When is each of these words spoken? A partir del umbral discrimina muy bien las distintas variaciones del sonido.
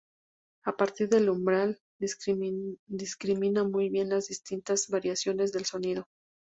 A 0.65 0.75
partir 0.77 1.09
del 1.09 1.29
umbral 1.29 1.79
discrimina 1.99 3.63
muy 3.63 3.89
bien 3.89 4.09
las 4.09 4.29
distintas 4.29 4.87
variaciones 4.89 5.51
del 5.51 5.65
sonido. 5.65 6.07